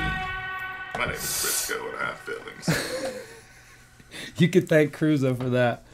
[0.00, 3.16] My name is Brisco and I have feelings.
[4.36, 5.84] You could thank Cruzo for that.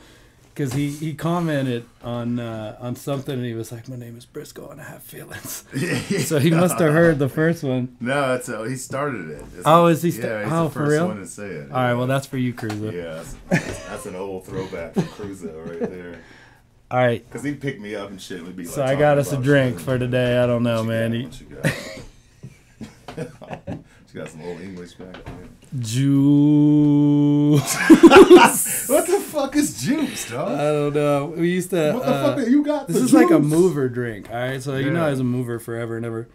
[0.55, 4.25] Because he, he commented on uh, on something and he was like, My name is
[4.25, 5.65] Brisco and I have feelings.
[6.27, 7.97] So he must have heard the first one.
[8.01, 9.35] no, that's uh, he started it.
[9.43, 11.07] It's- Oh, is he sta- yeah, he's oh, the for first real?
[11.09, 11.71] one to say it.
[11.71, 12.91] All right, well, that's for you, Cruzo.
[12.93, 16.21] yeah, that's, that's an old throwback from Cruzo right there.
[16.91, 17.23] All right.
[17.29, 18.43] Because he'd pick me up and shit.
[18.43, 20.39] We'd be like, So I got us a drink for today.
[20.43, 21.11] I don't know, man.
[21.13, 21.17] got?
[21.17, 23.25] He- What you
[23.67, 23.79] got?
[24.17, 25.35] she got some old English back there.
[25.79, 27.77] Juice.
[28.89, 30.53] What the fuck is juice, dog?
[30.53, 31.27] I don't know.
[31.37, 31.93] We used to.
[31.93, 32.87] what the uh, fuck you got?
[32.87, 34.63] This is like a mover drink, all right.
[34.63, 36.29] So you know, I was a mover forever and ever.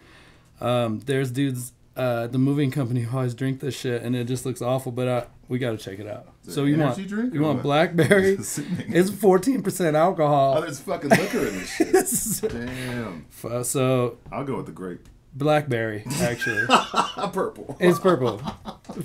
[0.60, 4.46] Um, there's dudes, uh, the moving company who always drink this shit, and it just
[4.46, 4.92] looks awful.
[4.92, 6.28] But uh, we got to check it out.
[6.44, 7.64] Is it So you want you want what?
[7.64, 8.38] blackberry?
[8.90, 10.58] It's 14 percent alcohol.
[10.58, 12.52] Oh, there's fucking liquor in this shit.
[12.52, 13.26] Damn.
[13.44, 15.08] Uh, so I'll go with the grape.
[15.34, 16.66] Blackberry, actually,
[17.32, 17.78] Purple.
[17.80, 18.40] it's purple.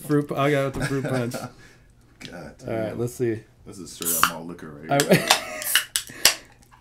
[0.07, 0.31] Fruit.
[0.33, 1.35] I got it with the fruit punch.
[2.31, 3.41] God All right, let's see.
[3.67, 5.29] This is straight up malt liquor right here.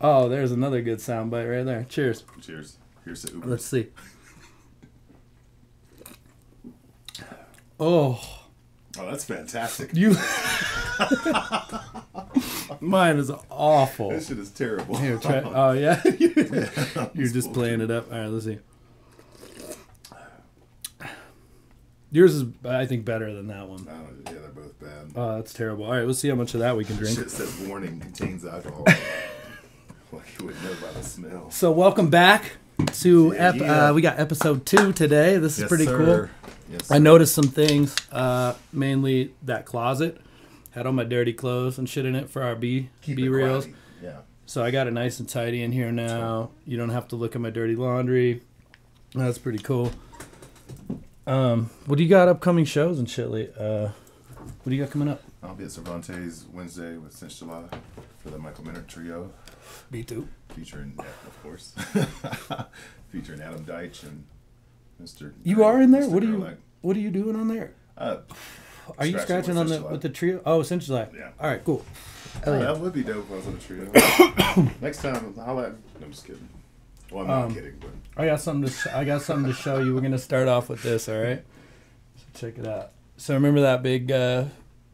[0.02, 1.86] Oh, there's another good sound bite right there.
[1.88, 2.25] Cheers.
[2.42, 2.78] Cheers.
[3.06, 3.47] Here's the Uber.
[3.47, 3.88] Let's see.
[7.80, 8.19] Oh,
[8.98, 9.90] Oh, that's fantastic.
[9.94, 10.16] you.
[12.80, 14.09] Mine is awful.
[14.09, 14.98] This shit is terrible.
[14.98, 15.42] Here, try.
[15.42, 16.02] Oh yeah,
[17.14, 18.12] you're just playing it up.
[18.12, 18.59] All right, let's see.
[22.16, 23.86] Yours is, I think, better than that one.
[23.90, 25.12] I don't know, yeah, they're both bad.
[25.18, 25.84] Oh, that's terrible.
[25.84, 27.18] All right, let's see how much of that we can drink.
[27.18, 28.86] Shit says warning contains alcohol.
[30.14, 31.52] like you would know by the smell.
[31.52, 32.54] So, welcome back
[33.02, 33.88] to Yeah, ep- yeah.
[33.90, 35.38] Uh, we got episode two today.
[35.40, 36.30] This is Yes, pretty sir.
[36.38, 36.52] cool.
[36.72, 40.22] Yes, I noticed some things, uh, mainly that closet
[40.72, 43.30] had all my dirty clothes and shit in it for our B Keep B it
[43.30, 43.66] reels.
[43.66, 43.74] quality.
[44.02, 44.18] Yeah.
[44.46, 46.52] So I got it nice and tidy in here now.
[46.66, 48.42] You don't have to look at my dirty laundry.
[49.14, 49.92] That's pretty cool.
[51.28, 53.25] Um, what do you got upcoming shows and shit?
[53.58, 53.90] Uh,
[54.38, 55.22] what do you got coming up?
[55.41, 57.63] I'll be at Cervantes Wednesday with Since July
[58.24, 59.31] for the Michal Menert Trio,
[59.91, 60.28] Me too.
[60.50, 61.74] featuring, of course,
[63.09, 64.24] featuring Adam Deitch and
[65.02, 65.34] Mr.
[65.44, 66.03] You are in there.
[66.03, 66.09] Mr.
[66.12, 66.38] What are you?
[66.38, 66.58] Gerlach.
[66.81, 67.74] What are you doing on there?
[67.97, 68.18] Uh,
[68.97, 70.42] Are you Scratching scratching on the with the trio?
[70.46, 71.06] Oh, essentially.
[71.16, 71.30] Yeah.
[71.40, 71.84] All right, cool.
[72.46, 72.59] Oh, yeah.
[72.59, 74.69] That would be dope if I was on a trio.
[74.81, 75.72] Next time, I'll let.
[76.03, 76.47] I'm just kidding.
[77.12, 77.90] Well, I'm not Um, kidding, but
[78.22, 79.94] I got something to sh- I got something to show you.
[79.94, 81.44] We're gonna start off with this, all right?
[82.18, 82.92] So check it out.
[83.18, 84.46] So remember that big uh,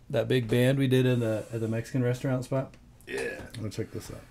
[0.10, 2.74] that big band we did in the at the Mexican restaurant spot?
[3.08, 3.42] yeah.
[3.62, 4.22] Let's check this out.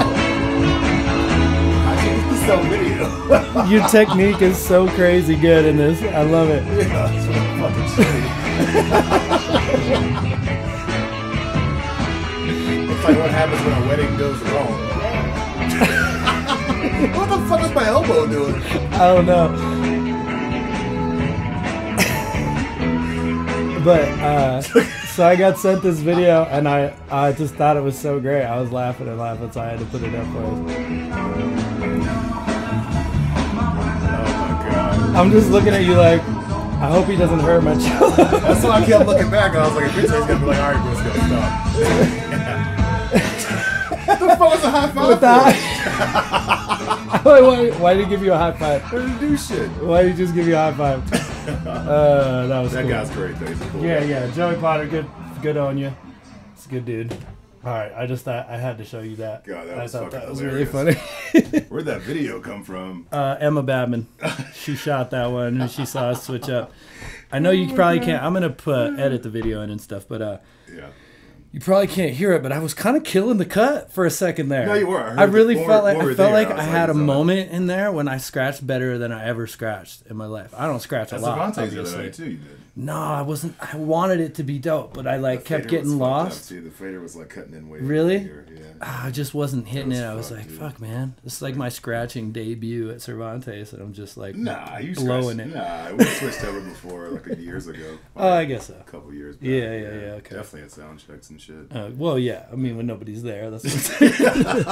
[0.62, 3.66] I think this is on video.
[3.66, 6.02] Your technique is so crazy good in this.
[6.02, 6.62] I love it.
[6.86, 10.14] yeah, that's what I'm fucking saying.
[12.90, 14.72] it's like what happens when a wedding goes wrong.
[17.16, 18.54] what the fuck is my elbow doing?
[18.92, 19.48] I don't know.
[23.84, 27.98] but uh, so I got sent this video and I I just thought it was
[27.98, 28.44] so great.
[28.44, 30.46] I was laughing and laughing, so I had to put it up for us.
[33.62, 35.16] Oh my god.
[35.16, 36.22] I'm just looking at you like,
[36.80, 38.10] I hope he doesn't hurt my cello.
[38.10, 39.54] That's why I kept looking back.
[39.54, 41.18] I was like, eventually he's gonna be like, all right, bro, it's gonna
[44.00, 44.08] stop.
[44.08, 45.08] what the fuck was a high five?
[45.08, 45.54] With that.
[47.22, 48.82] why, why, why did he give you a high five?
[48.92, 49.68] What did he do shit?
[49.82, 51.26] Why did he just give you a high five?
[51.50, 52.90] Uh, that was That cool.
[52.90, 53.46] guy's great though.
[53.46, 54.06] He's cool Yeah, guy.
[54.06, 54.30] yeah.
[54.30, 55.06] Joey Potter, good,
[55.42, 55.90] good on you.
[56.54, 57.16] It's a good dude.
[57.62, 59.44] All right, I just thought I had to show you that.
[59.44, 60.94] God, that I was thought that was really funny.
[61.68, 63.06] Where'd that video come from?
[63.12, 64.06] uh, Emma Babman,
[64.54, 66.72] she shot that one and she saw us switch up.
[67.30, 68.22] I know you probably can't.
[68.22, 70.38] I'm gonna put edit the video in and stuff, but uh,
[70.74, 70.88] Yeah.
[71.52, 74.10] You probably can't hear it, but I was kind of killing the cut for a
[74.10, 74.66] second there.
[74.66, 75.00] No, you were.
[75.02, 77.00] I I really felt like I felt there, like I I like, had a on
[77.00, 77.04] it.
[77.04, 80.54] moment in there when I scratched better than I ever scratched in my life.
[80.56, 82.24] I don't scratch a lot, Cervantes the other too.
[82.30, 82.56] You did.
[82.76, 83.56] No, I wasn't.
[83.60, 86.48] I wanted it to be dope, but I like kept getting lost.
[86.48, 86.60] too.
[86.60, 87.80] The fader was like cutting in way.
[87.80, 88.18] Really?
[88.18, 88.60] Yeah.
[88.80, 90.04] Ah, I just wasn't hitting was it.
[90.04, 90.56] I was like, dude.
[90.58, 94.78] "Fuck, man, this is like my scratching debut at Cervantes," and I'm just like, Nah,
[94.78, 95.54] you blowing scratched- it.
[95.56, 97.98] Nah, we switched over before, like years ago.
[98.16, 98.74] Oh, I guess so.
[98.80, 99.36] A couple years.
[99.36, 99.46] Back.
[99.48, 100.36] Yeah, yeah, yeah, okay.
[100.36, 101.56] Definitely at sound checks and shit.
[101.74, 102.46] Uh, well, yeah.
[102.52, 104.66] I mean, when nobody's there, that's what I'm saying.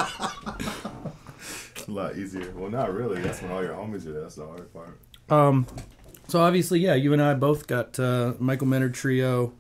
[1.88, 2.52] A lot easier.
[2.56, 3.20] Well, not really.
[3.22, 4.22] That's when all your homies are there.
[4.22, 4.98] That's the hard part.
[5.30, 5.66] Um,
[6.26, 9.52] so obviously, yeah, you and I both got uh, Michal Menert trio.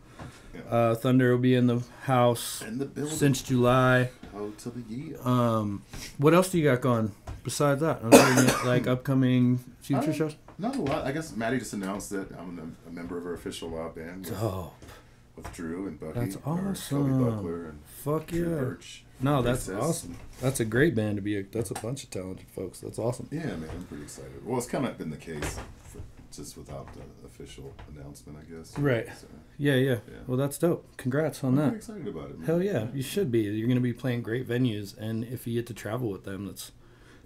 [0.68, 4.10] Uh, Thunder will be in the house And the since July.
[4.34, 5.16] Oh, to the year.
[5.24, 5.82] Um,
[6.18, 7.12] what else do you got going
[7.44, 8.02] besides that?
[8.66, 10.36] Like upcoming future Uh, shows?
[10.58, 11.06] Not a lot.
[11.06, 14.72] I guess Maddie just announced that I'm a, member of her official live band Oh,
[15.38, 16.20] with Drew and Bucky.
[16.20, 17.24] That's or Kobe awesome.
[17.24, 18.60] Buckler and fuck Drew yeah!
[18.60, 19.04] Birch.
[19.20, 19.82] No, that's Recess.
[19.84, 20.16] awesome.
[20.40, 21.38] That's a great band to be.
[21.38, 22.80] A, that's a bunch of talented folks.
[22.80, 23.28] That's awesome.
[23.32, 24.44] Yeah, man, I'm pretty excited.
[24.44, 25.98] Well, it's kind of been the case, for,
[26.32, 28.78] just without the official announcement, I guess.
[28.78, 29.08] Right.
[29.18, 29.26] So,
[29.56, 29.90] Yeah, yeah.
[30.06, 30.18] Yeah.
[30.28, 30.86] Well, that's dope.
[30.96, 31.74] Congrats on I'm that.
[31.76, 32.38] excited about it.
[32.38, 32.46] Man.
[32.46, 33.40] Hell yeah, you should be.
[33.40, 36.70] You're gonna be playing great venues, and if you get to travel with them, that's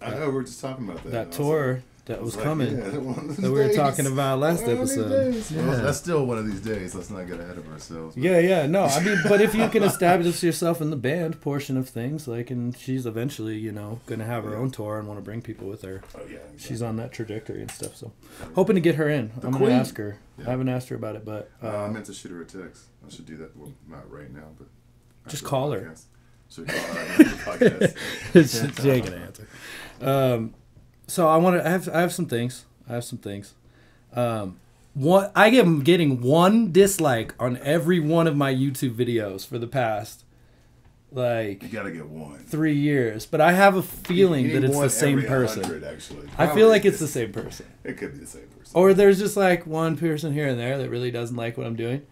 [0.00, 0.30] I know.
[0.30, 1.10] We're just talking about that.
[1.12, 3.58] that and I was tour that was like, coming yeah, one of these that we
[3.60, 3.76] were days.
[3.76, 5.08] talking about last One episode.
[5.08, 5.52] days.
[5.52, 5.68] Yeah.
[5.68, 6.94] Well, that's still one of these days.
[6.96, 8.16] Let's not get ahead of ourselves.
[8.16, 11.40] but- Yeah, yeah, no, I mean, but if you can establish yourself in the band
[11.40, 15.06] portion of things, like, and she's eventually, you know, gonna have her own tour and
[15.06, 16.02] want to bring people with her.
[16.16, 16.38] Oh yeah.
[16.58, 18.10] She's on that trajectory and stuff, so
[18.56, 19.30] hoping to get her in.
[19.42, 20.18] I'm gonna ask her.
[20.38, 20.48] Yeah.
[20.48, 22.44] I haven't asked her about it, but Uh, I uh, meant to shoot her a
[22.44, 22.84] text.
[23.06, 23.56] I should do that.
[23.56, 24.66] Well, not right now, but
[25.30, 25.80] Just call her.
[25.82, 26.04] podcast.
[26.50, 27.30] Should call her after the
[28.40, 28.80] podcast.
[28.82, 29.48] she ain't gonna answer.
[30.00, 30.54] Um,
[31.12, 31.66] so I want to.
[31.66, 31.88] I have.
[31.90, 32.64] I have some things.
[32.88, 33.54] I have some things.
[34.14, 34.58] Um,
[34.94, 35.30] one.
[35.36, 40.24] I am getting one dislike on every one of my YouTube videos for the past,
[41.10, 42.38] like You gotta get one.
[42.44, 43.26] three years.
[43.26, 45.84] But I have a feeling that it's the same person.
[45.84, 46.28] actually.
[46.38, 47.66] I Probably feel like it's the same person.
[47.84, 48.72] It could be the same person.
[48.74, 51.76] Or there's just like one person here and there that really doesn't like what I'm
[51.76, 52.06] doing.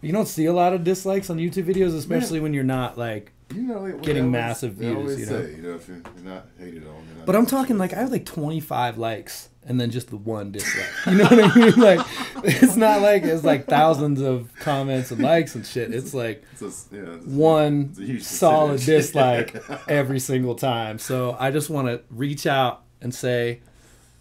[0.00, 3.32] You don't see a lot of dislikes on YouTube videos, especially when you're not like.
[3.54, 5.42] You know, they- getting massive views, you know?
[5.42, 6.94] say, you know, if you're not hated on.
[7.16, 10.52] not But I'm talking like I have like 25 likes and then just the one
[10.52, 10.86] dislike.
[11.06, 11.72] You know what I mean?
[11.80, 12.06] Like
[12.44, 15.92] it's not like it's like thousands of comments and likes and shit.
[15.94, 19.56] It's like It's just, yeah, it's- one a solid dislike
[19.88, 20.98] every single time.
[20.98, 23.60] So I just want to reach out and say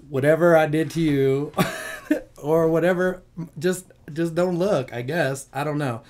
[0.10, 1.52] whatever I did to you
[2.38, 3.24] or whatever
[3.58, 5.48] just just don't look, I guess.
[5.54, 6.02] I don't know.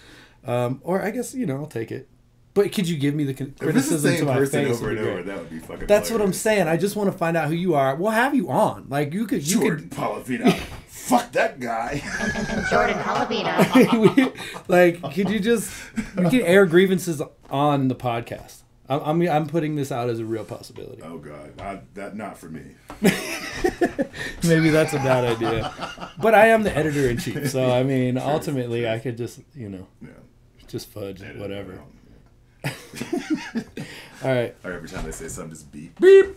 [0.45, 2.09] Um, or I guess, you know, I'll take it.
[2.55, 3.65] But could you give me the con- If it's the
[3.97, 4.75] criticism to same my person face?
[4.77, 5.25] over and over, great.
[5.25, 5.87] that would be fucking.
[5.87, 6.67] That's what I'm saying.
[6.67, 7.95] I just want to find out who you are.
[7.95, 8.85] We'll have you on.
[8.89, 10.51] Like you could, you Jordan Polovina.
[10.87, 11.97] Fuck that guy.
[12.69, 14.37] Jordan Palapino.
[14.67, 15.71] like, could you just
[16.17, 18.59] you can air grievances on the podcast?
[18.87, 21.01] I'm, I'm, I'm putting this out as a real possibility.
[21.03, 22.61] oh god, not, that not for me.
[24.43, 25.73] Maybe that's a bad idea,
[26.21, 29.69] but I am the editor in chief, so I mean, ultimately, I could just, you
[29.69, 30.09] know, Yeah.
[30.67, 31.79] just fudge it, whatever.
[32.65, 35.99] All right, Or every time they say something, just beep.
[35.99, 36.27] Beep.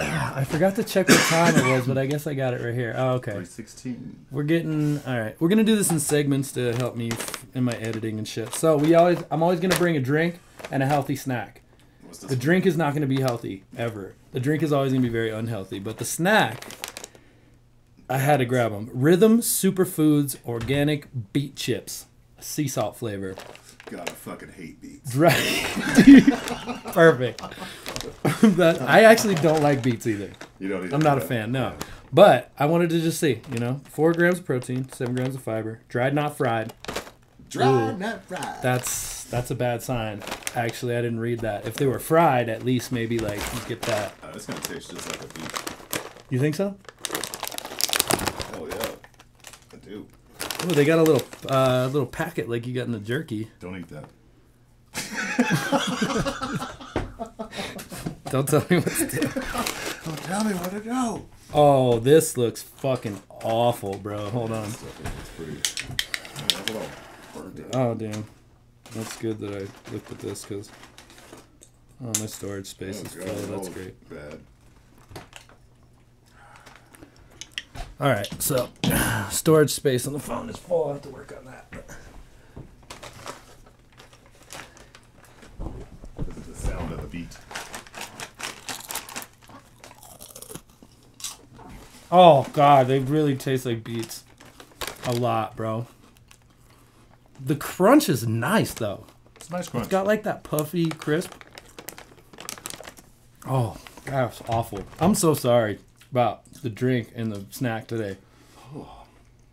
[0.00, 2.60] Ah, I forgot to check what time it was, but I guess I got it
[2.64, 2.92] right here.
[2.96, 3.32] Oh, okay.
[3.32, 4.26] 316.
[4.32, 5.36] We're getting all right.
[5.40, 8.52] We're gonna do this in segments to help me f- in my editing and shit.
[8.54, 10.40] So we always, I'm always gonna bring a drink
[10.72, 11.62] and a healthy snack.
[12.02, 12.30] What's this?
[12.30, 14.14] The drink is not gonna be healthy ever.
[14.32, 15.78] The drink is always gonna be very unhealthy.
[15.78, 16.64] But the snack,
[18.08, 18.90] I had to grab them.
[18.92, 22.06] Rhythm Superfoods Organic Beet Chips,
[22.40, 23.36] sea salt flavor.
[23.90, 25.10] God, I fucking hate beets.
[25.12, 25.32] Dry.
[26.92, 27.42] Perfect.
[28.42, 30.30] That- I actually don't like beets either.
[30.58, 30.78] You don't.
[30.84, 31.74] Even I'm not a fan, no.
[32.12, 35.42] But I wanted to just see, you know, four grams of protein, seven grams of
[35.42, 36.72] fiber, dried not fried.
[37.50, 37.98] Dried Ooh.
[37.98, 38.62] not fried.
[38.62, 40.22] That's that's a bad sign.
[40.54, 41.66] Actually, I didn't read that.
[41.66, 44.14] If they were fried, at least maybe like you get that.
[44.22, 45.62] Uh, it's gonna taste just like a beet.
[46.30, 46.76] You think so?
[48.54, 48.88] Oh yeah,
[49.72, 50.06] I do.
[50.62, 53.50] Oh, they got a little uh, little packet like you got in the jerky.
[53.60, 54.04] Don't eat that.
[58.30, 59.20] Don't tell me what to do.
[59.20, 61.26] Don't tell me what to do.
[61.52, 64.28] Oh, this looks fucking awful, bro.
[64.30, 64.68] Hold on.
[64.68, 64.72] Oh,
[66.54, 66.86] hold on.
[67.34, 67.72] Burned it.
[67.72, 68.24] Damn,
[68.94, 70.70] that's good that I looked at this because
[72.04, 73.56] oh my storage space is Oh, God, full.
[73.56, 74.08] That's great.
[74.10, 74.38] Bad.
[78.00, 78.70] All right, so
[79.30, 80.88] storage space on the phone is full.
[80.88, 81.70] I have to work on that.
[86.16, 87.36] This is the sound of a beat.
[92.10, 94.24] Oh god, they really taste like beets.
[95.04, 95.86] A lot, bro.
[97.38, 99.04] The crunch is nice though.
[99.36, 99.84] It's nice crunch.
[99.84, 101.34] It's got like that puffy crisp.
[103.46, 103.76] Oh,
[104.06, 104.84] that's awful.
[104.98, 105.80] I'm so sorry
[106.10, 108.16] about the drink and the snack today.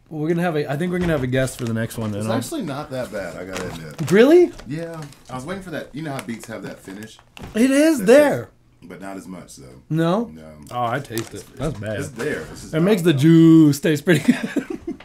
[0.09, 0.71] We're gonna have a.
[0.71, 2.15] I think we're gonna have a guest for the next one.
[2.15, 3.35] it's I'll- actually not that bad.
[3.35, 4.09] I gotta admit.
[4.09, 5.93] really, Yeah, I was waiting for that.
[5.93, 7.17] You know how beets have that finish,
[7.53, 8.49] it is That's there.
[8.83, 9.81] but not as much though.
[9.89, 10.25] No.
[10.25, 11.45] No, Oh, I taste it.
[11.57, 11.99] That's bad.
[11.99, 12.43] it's there.
[12.51, 14.79] It's It makes the juice taste pretty good.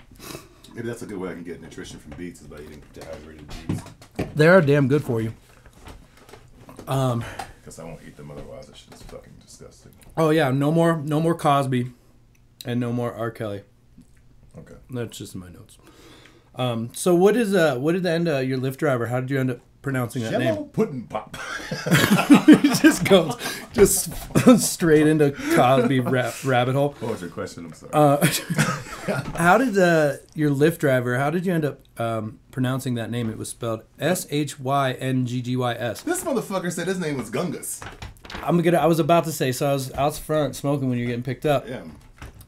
[0.75, 3.53] Maybe that's a good way I can get nutrition from beets is by eating dehydrated
[3.67, 3.83] beets.
[4.37, 5.35] they are damn good for you.
[6.87, 7.25] Um.
[7.61, 8.71] Because I won't eat them otherwise.
[8.75, 9.33] Shit is fucking
[9.63, 9.93] disgusting.
[10.17, 11.93] Oh yeah, no more, no more Cosby,
[12.65, 13.31] and no more R.
[13.31, 13.63] Kelly.
[14.59, 14.75] Okay.
[14.91, 15.79] That's just in my notes.
[16.55, 19.07] Um, so what is uh, what did the end uh, your Lyft driver?
[19.07, 20.65] How did you end up pronouncing that Jello name?
[20.67, 21.37] pudding pop.
[22.49, 23.37] It just goes
[23.73, 24.13] just
[24.59, 26.95] straight into Cosby ra- rabbit hole.
[27.01, 27.67] What was your question?
[27.67, 27.93] I'm sorry.
[27.93, 28.27] Uh,
[29.37, 31.19] how did uh, your Lyft driver?
[31.19, 33.31] How did you end up um, pronouncing that name?
[33.31, 36.03] It was spelled S H Y N G G Y S.
[36.03, 37.83] this motherfucker said his name was Gungus.
[38.43, 38.79] I'm gonna.
[38.79, 39.53] I was about to say.
[39.53, 41.83] So I was out front smoking when you're getting picked up, Yeah.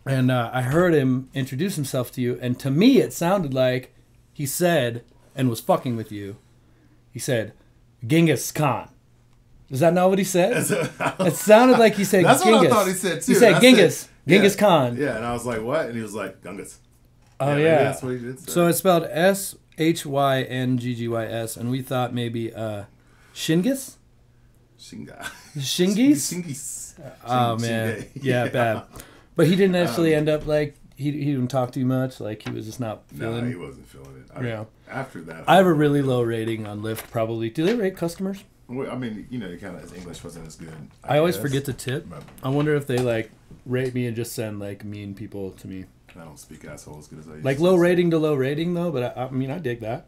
[0.07, 3.95] and uh, I heard him introduce himself to you, and to me it sounded like
[4.33, 5.05] he said
[5.37, 6.37] and was fucking with you.
[7.13, 7.53] He said,
[8.07, 8.89] "Genghis Khan."
[9.71, 10.53] Is that not what he said?
[11.21, 12.61] it sounded like he said That's Genghis.
[12.63, 13.33] what I thought he said too.
[13.33, 14.09] He said And I Genghis.
[14.29, 14.97] Genghis yeah, Khan.
[14.97, 15.87] Yeah, and I was like, what?
[15.87, 16.79] And he was like, "Genghis."
[17.41, 17.85] Oh maybe yeah.
[17.85, 18.51] That's what he did say.
[18.53, 22.53] So it's spelled S H Y N G G Y S, and we thought maybe
[22.55, 22.85] uh,
[23.35, 23.97] Shingis.
[24.79, 25.23] Shinga.
[25.57, 26.17] Shingis?
[26.33, 26.95] Shingis.
[27.27, 28.09] Oh man, Shinge.
[28.23, 28.83] yeah, bad.
[29.37, 32.21] But he didn't actually um, end up like he he didn't talk too much.
[32.21, 33.49] Like he was just not No, feeling.
[33.49, 34.31] he wasn't feeling it.
[34.37, 34.65] I, Yeah.
[34.91, 37.11] After that, I have a really low rating on Lyft.
[37.11, 37.51] Probably.
[37.51, 38.45] Do they rate customers?
[38.69, 40.73] Well, I mean, you know, kind of his English wasn't as good.
[41.03, 41.43] I always guess.
[41.43, 42.09] forget to tip.
[42.09, 43.31] But I wonder if they like
[43.67, 45.85] rate me and just send like mean people to me.
[46.17, 47.65] I don't speak asshole as good as I used Like to.
[47.65, 48.93] low rating to low rating though.
[48.93, 50.07] But I, I mean, I dig that.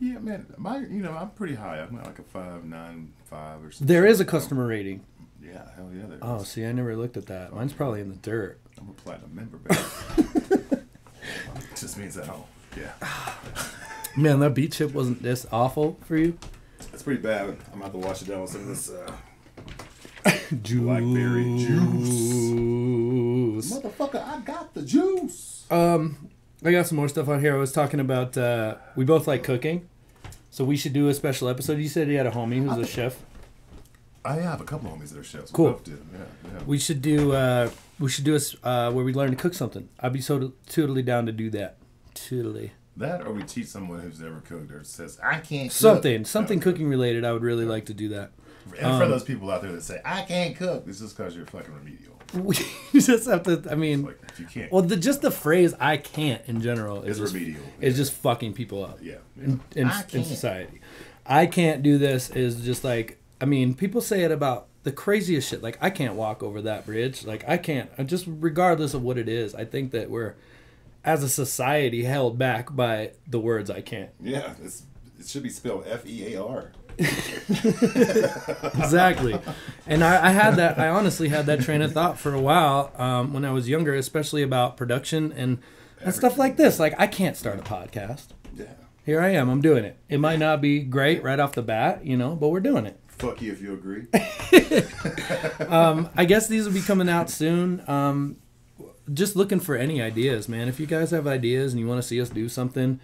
[0.00, 0.46] Yeah, man.
[0.56, 1.78] My, you know, I'm pretty high.
[1.78, 3.86] I'm like a five, nine, five or something.
[3.86, 5.04] There is a customer rating.
[5.42, 6.06] Yeah, hell yeah.
[6.08, 6.48] There Oh, is.
[6.48, 7.52] see, I never looked at that.
[7.54, 8.58] Mine's probably in the dirt.
[8.80, 9.76] I'm a platinum member, baby.
[11.76, 12.92] Just means that oh, yeah,
[14.16, 16.36] Man, that beet chip wasn't this awful for you.
[16.92, 17.56] it's pretty bad.
[17.72, 19.12] I'm about to wash it down with some of this uh,
[20.62, 20.82] Juice.
[20.82, 22.10] blackberry juice.
[23.72, 25.66] Motherfucker, I got the juice.
[25.70, 26.28] Um,
[26.64, 27.54] I got some more stuff on here.
[27.54, 29.88] I was talking about uh, we both like cooking,
[30.50, 31.78] so we should do a special episode.
[31.78, 33.18] You said you had a homie who's a chef.
[34.24, 35.50] I have a couple homies that are chefs.
[35.50, 35.72] We Cool.
[35.72, 35.92] both do.
[36.12, 36.18] Yeah,
[36.52, 36.62] yeah.
[36.66, 39.88] We should do uh, we should do a uh, where we learn to cook something.
[40.00, 41.76] I'd be so totally down to do that.
[42.14, 42.72] Totally.
[42.96, 45.72] That or we teach someone who's never cooked or says I can't cook.
[45.72, 46.64] Something, something Yeah.
[46.64, 47.24] cooking related.
[47.24, 48.32] I would really like to do that.
[48.66, 51.34] And for um, those people out there that say I can't cook, it's just because
[51.36, 52.16] you're fucking remedial.
[52.92, 53.62] you just have to.
[53.70, 57.02] I mean, Like if you can't, well, the just the phrase "I can't" in general
[57.02, 57.62] it's is just, remedial.
[57.80, 58.98] is just fucking people up.
[59.02, 59.16] yeah.
[59.36, 59.44] yeah.
[59.44, 60.26] in, in, I in can't.
[60.26, 60.80] society.
[61.26, 65.48] I can't do this is just like I mean, people say it about the craziest
[65.48, 65.62] shit.
[65.62, 67.24] Like I can't walk over that bridge.
[67.24, 67.90] Like I can't.
[67.98, 70.34] Uh, just regardless of what it is, I think that we're
[71.04, 74.10] as a society held back by the words I can't.
[74.20, 74.84] Yeah, it's,
[75.18, 76.72] it should be spelled F E A R.
[78.78, 79.38] Exactly.
[79.86, 80.78] and I, I had that.
[80.78, 83.94] I honestly had that train of thought for a while um, when I was younger,
[83.94, 85.58] especially about production and.
[86.02, 88.28] And stuff like this, like I can't start a podcast.
[88.56, 88.66] Yeah.
[89.04, 89.98] Here I am, I'm doing it.
[90.08, 92.98] It might not be great right off the bat, you know, but we're doing it.
[93.08, 94.06] Fuck you if you agree.
[96.14, 97.82] I guess these will be coming out soon.
[97.86, 98.36] Um,
[99.12, 100.68] just looking for any ideas, man.
[100.68, 102.98] If you guys have ideas and you want to see us do something,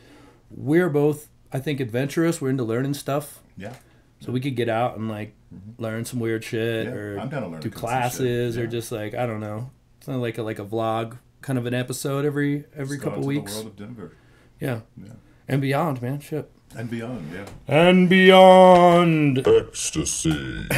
[0.51, 2.41] we're both, I think, adventurous.
[2.41, 3.75] We're into learning stuff, yeah.
[4.21, 5.83] so we could get out and like mm-hmm.
[5.83, 8.55] learn some weird shit, Yeah, or I'm down to learn do to cook some classes,
[8.55, 11.67] shit, or just like I don't know, something like a like a vlog, kind of
[11.67, 13.53] an episode every every Just couple out to weeks.
[13.53, 14.13] The world of Denver.
[14.61, 15.13] Yeah, Yeah.
[15.49, 16.21] and beyond, man.
[16.21, 16.51] Shit.
[16.75, 17.47] And beyond, yeah.
[17.69, 19.47] And beyond.
[19.47, 20.67] Ecstasy.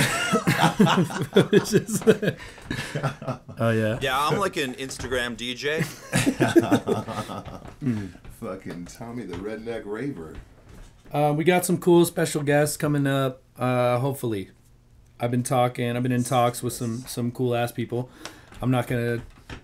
[1.50, 2.04] It's just-
[3.58, 3.98] oh yeah.
[4.00, 5.84] Yeah, I'm like an Instagram DJ.
[7.82, 8.10] Mm.
[8.40, 10.34] Fucking Tommy the Redneck Raver.
[11.12, 13.42] Uh, we got some cool special guests coming up.
[13.58, 14.50] Uh, hopefully,
[15.18, 15.96] I've been talking.
[15.96, 18.10] I've been in talks with some some cool ass people.
[18.60, 19.22] I'm not gonna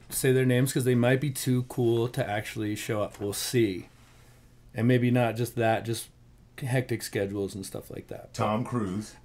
[0.08, 3.20] say their names because they might be too cool to actually show up.
[3.20, 3.88] We'll see,
[4.74, 6.08] and maybe not just that, just
[6.62, 8.32] hectic schedules and stuff like that.
[8.32, 9.14] Tom Cruise.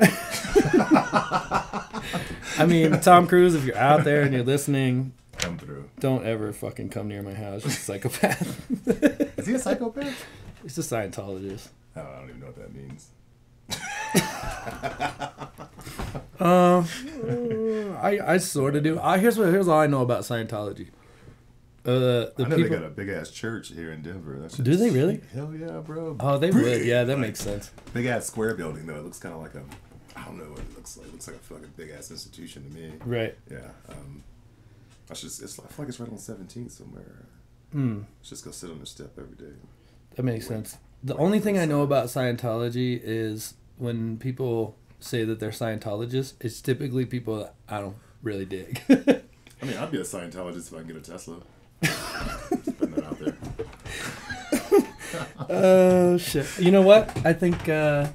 [2.57, 5.89] I mean, Tom Cruise, if you're out there and you're listening, Come through.
[5.99, 7.63] don't ever fucking come near my house.
[7.63, 9.37] You're a psychopath.
[9.37, 10.25] Is he a psychopath?
[10.63, 11.69] He's a Scientologist.
[11.95, 13.09] Oh, I don't even know what that means.
[16.39, 16.85] um,
[18.01, 18.99] I, I sort of do.
[18.99, 20.87] I, here's what here's all I know about Scientology.
[21.85, 22.63] Uh, the I know people.
[22.63, 24.37] they got a big ass church here in Denver.
[24.39, 25.21] That shit's Do they really?
[25.33, 26.17] Hell yeah, bro.
[26.19, 26.85] Oh, they would.
[26.85, 27.71] Yeah, that makes sense.
[27.93, 28.97] Big ass square building though.
[28.97, 29.63] It looks kind of like a.
[30.15, 31.07] I don't know what it looks like.
[31.07, 32.93] It looks like a fucking big ass institution to me.
[33.05, 33.37] Right.
[33.49, 33.69] Yeah.
[33.87, 34.23] Um,
[35.09, 35.27] I should.
[35.27, 35.59] It's.
[35.59, 37.25] I feel like it's right on Seventeenth somewhere.
[37.71, 38.01] Hmm.
[38.23, 39.55] Just go sit on the step every day.
[40.15, 40.77] That makes sense.
[41.03, 46.61] The only thing I know about Scientology is when people say that they're Scientologists, it's
[46.61, 48.81] typically people that I don't really dig.
[48.89, 51.37] I mean, I'd be a Scientologist if I can get a Tesla.
[51.81, 53.37] Just putting that out there.
[55.51, 56.45] Oh shit!
[56.59, 57.25] You know what?
[57.25, 58.07] I think uh,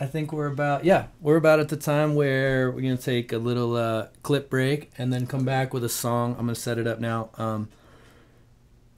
[0.00, 3.38] I think we're about yeah we're about at the time where we're gonna take a
[3.38, 6.32] little uh, clip break and then come back with a song.
[6.32, 7.28] I'm gonna set it up now.
[7.36, 7.68] Um,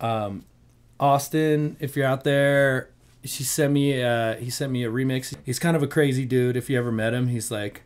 [0.00, 0.44] um,
[1.00, 2.90] Austin, if you're out there,
[3.24, 5.34] she sent me uh, he sent me a remix.
[5.44, 6.56] He's kind of a crazy dude.
[6.56, 7.82] If you ever met him, he's like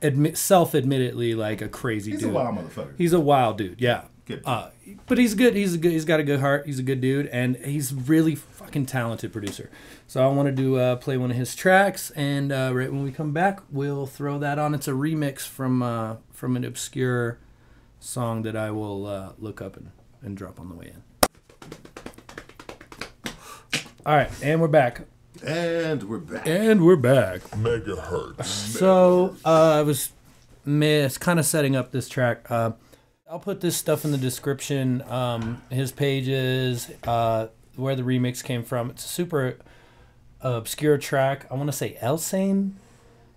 [0.00, 2.30] admit self admittedly like a crazy He's dude.
[2.30, 2.94] a wild motherfucker.
[2.96, 3.80] He's a wild dude.
[3.80, 4.04] Yeah.
[4.26, 4.42] Good.
[4.44, 4.70] Uh,
[5.06, 5.54] but he's good.
[5.54, 5.92] He's a good.
[5.92, 6.66] He's got a good heart.
[6.66, 9.70] He's a good dude, and he's really fucking talented producer.
[10.08, 13.12] So I wanted to uh, play one of his tracks, and uh, right when we
[13.12, 14.74] come back, we'll throw that on.
[14.74, 17.38] It's a remix from uh, from an obscure
[18.00, 21.04] song that I will uh, look up and, and drop on the way in.
[24.06, 25.00] All right, and we're back.
[25.44, 26.46] and we're back.
[26.46, 27.40] And we're back.
[27.50, 28.44] Megahertz.
[28.44, 30.12] So uh, I was
[30.64, 32.48] miss kind of setting up this track.
[32.48, 32.70] Uh,
[33.28, 35.02] I'll put this stuff in the description.
[35.10, 38.90] Um, his pages, uh, where the remix came from.
[38.90, 39.58] It's a super
[40.40, 41.44] obscure track.
[41.50, 42.74] I want to say Elsane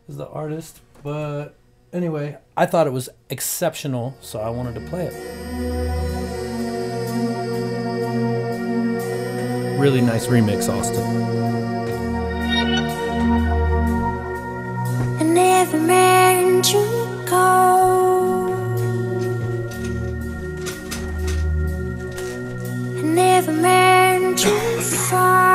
[0.08, 1.56] is the artist, but
[1.92, 5.79] anyway, I thought it was exceptional, so I wanted to play it.
[9.80, 11.02] Really nice remix, Austin.
[15.20, 16.74] I never meant
[17.26, 18.54] go.
[22.98, 25.49] I never meant fall.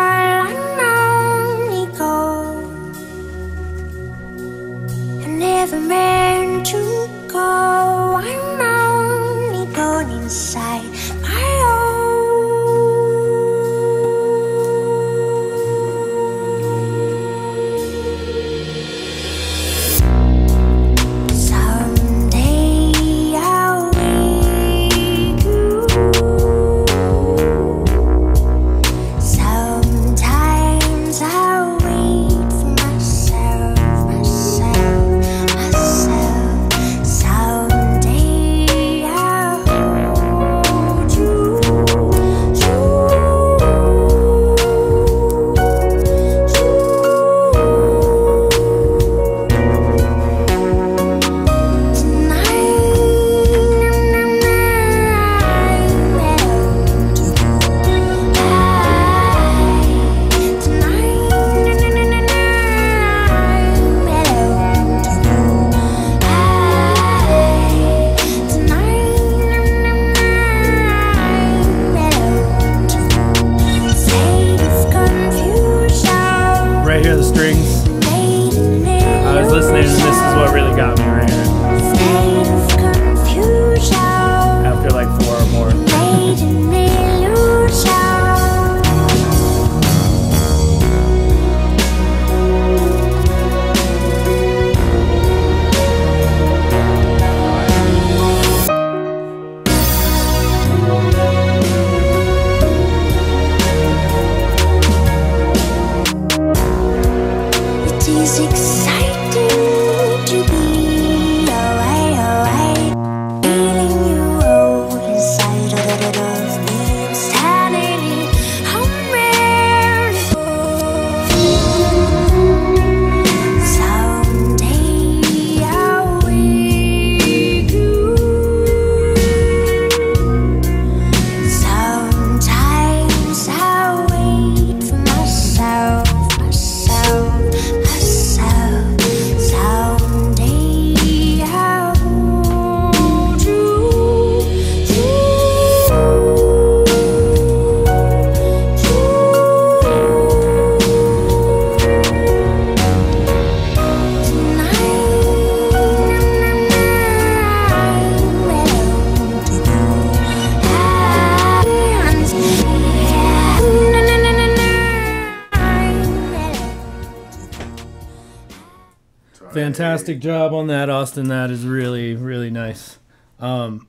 [169.54, 171.28] Fantastic job on that, Austin.
[171.28, 172.98] That is really, really nice.
[173.38, 173.88] Um,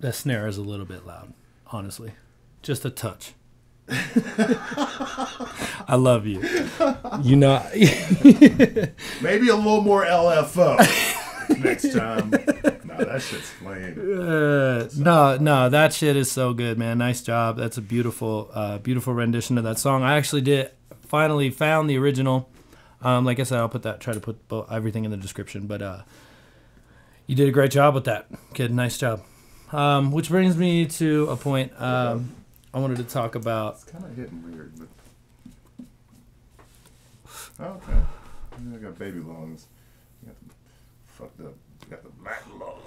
[0.00, 1.32] the snare is a little bit loud
[1.72, 2.12] honestly.
[2.62, 3.32] Just a touch.
[5.88, 6.40] I love you.
[7.22, 10.78] You know, Maybe a little more LFO
[11.58, 12.30] next time.
[12.30, 13.98] no, that shit's lame.
[13.98, 16.98] Uh, no, no, that shit is so good, man.
[16.98, 17.56] Nice job.
[17.56, 20.02] That's a beautiful, uh, beautiful rendition of that song.
[20.02, 20.70] I actually did
[21.00, 22.48] finally found the original.
[23.02, 24.38] Um, like I said, I'll put that, try to put
[24.70, 25.66] everything in the description.
[25.66, 26.02] But uh,
[27.26, 28.72] you did a great job with that, kid.
[28.72, 29.22] Nice job.
[29.72, 32.34] Um, which brings me to a point um,
[32.74, 33.74] I wanted to talk about.
[33.74, 34.88] It's kind of hitting weird, but.
[37.60, 37.98] Oh, okay.
[38.74, 39.66] I got baby lungs.
[40.22, 40.54] You got the
[41.06, 41.54] fucked up.
[41.82, 42.78] You got the black lung.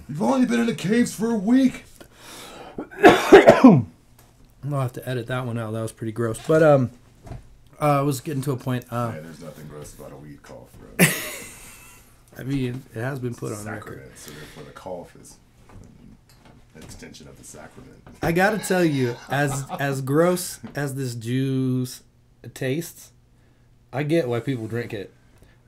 [0.08, 1.84] You've only been in the caves for a week.
[4.72, 5.72] I'll have to edit that one out.
[5.72, 6.38] That was pretty gross.
[6.46, 6.90] But um,
[7.80, 8.84] uh, I was getting to a point.
[8.90, 11.06] Uh, Yeah, there's nothing gross about a weed cough, bro.
[12.38, 13.98] I mean, it has been put on record.
[13.98, 15.36] sacrament, so therefore the cough is
[16.74, 18.02] an extension of the sacrament.
[18.22, 22.02] I gotta tell you, as as gross as this juice
[22.54, 23.12] tastes,
[23.92, 25.12] I get why people drink it.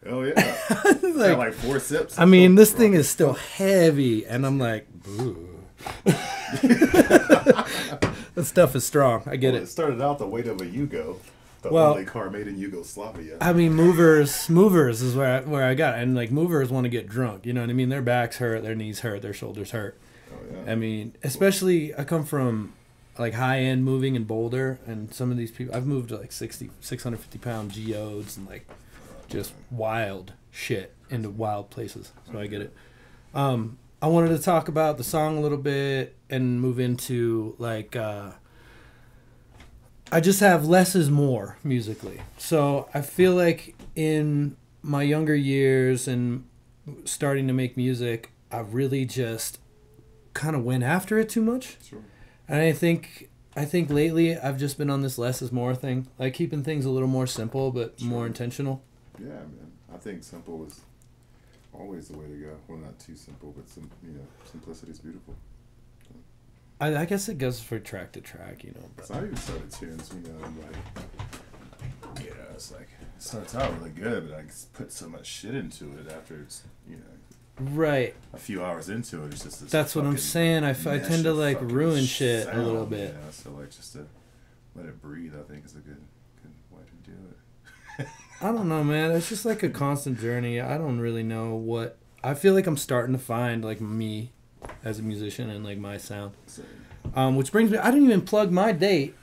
[0.04, 0.34] Oh yeah,
[0.68, 2.18] got Like, like four sips.
[2.18, 5.48] I mean, this thing is still heavy, and I'm like, "Ooh."
[8.36, 9.22] This stuff is strong.
[9.26, 9.68] I get Well, it it.
[9.68, 11.16] started out the weight of a Yugo,
[11.62, 13.38] the Well- only car made in Yugoslavia.
[13.40, 16.02] I mean, movers, movers is where I, where I got, it.
[16.02, 17.44] and like movers want to get drunk.
[17.44, 17.88] You know what I mean?
[17.88, 19.98] Their backs hurt, their knees hurt, their shoulders hurt.
[20.32, 20.70] oh yeah.
[20.72, 22.74] I mean, especially I come from
[23.18, 26.30] like high end moving in Boulder, and some of these people I've moved to like
[26.32, 28.68] 60, 650 pound geodes and like
[29.28, 32.12] just wild shit into wild places.
[32.30, 32.74] So I get it.
[33.34, 37.96] Um, I wanted to talk about the song a little bit and move into like
[37.96, 38.32] uh,
[40.12, 42.20] I just have less is more musically.
[42.38, 46.44] So I feel like in my younger years and
[47.04, 49.58] starting to make music, I really just
[50.34, 51.76] kind of went after it too much.
[51.82, 52.02] Sure.
[52.46, 56.06] And I think I think lately I've just been on this less is more thing,
[56.18, 58.82] like keeping things a little more simple but more intentional.
[59.18, 59.72] Yeah, man.
[59.92, 60.82] I think simple is
[61.78, 62.56] always the way to go.
[62.68, 65.34] Well, not too simple, but some, you know, simplicity is beautiful.
[66.78, 69.04] I, I guess it goes for track to track, you know.
[69.04, 73.54] So I even started tunes, you know, and like, you know, it's like it starts
[73.54, 77.02] out really good, but I put so much shit into it after it's, you know,
[77.72, 78.14] Right.
[78.34, 79.70] a few hours into it, it's just.
[79.70, 80.62] That's what I'm saying.
[80.64, 83.14] I, f- I tend to like ruin shit a little bit.
[83.14, 83.30] You know?
[83.30, 84.06] So like just to
[84.74, 85.96] let it breathe, I think is a good
[86.42, 87.16] good way to do
[88.00, 88.06] it.
[88.40, 89.12] I don't know, man.
[89.12, 90.60] It's just like a constant journey.
[90.60, 91.96] I don't really know what.
[92.22, 94.32] I feel like I'm starting to find like me
[94.84, 96.32] as a musician and like my sound.
[97.14, 97.78] Um, which brings me.
[97.78, 99.14] I didn't even plug my date.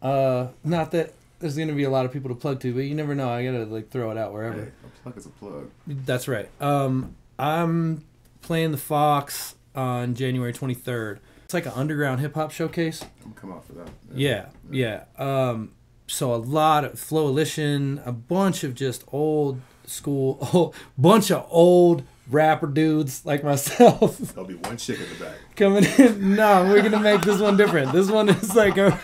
[0.00, 2.94] Uh, not that there's gonna be a lot of people to plug to, but you
[2.94, 3.28] never know.
[3.28, 4.62] I gotta like throw it out wherever.
[4.62, 5.70] hey, a plug is a plug.
[5.86, 6.48] That's right.
[6.60, 8.04] Um, I'm
[8.42, 11.18] playing the Fox on January 23rd.
[11.44, 13.04] It's like an underground hip hop showcase.
[13.24, 13.88] I'm come out for that.
[14.14, 15.04] Yeah, yeah.
[15.18, 15.72] Um,
[16.06, 22.02] so a lot of Flowalition, a bunch of just old school, oh, bunch of old
[22.30, 25.36] rapper dudes like myself There'll be one chick in the back.
[25.56, 26.34] coming in.
[26.36, 27.92] No, we're gonna make this one different.
[27.92, 28.98] This one is like a.